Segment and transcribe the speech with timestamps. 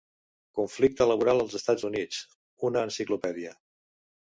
[0.59, 2.25] "Conflicte laboral als Estats Units",
[2.73, 3.59] una enciclopèdia.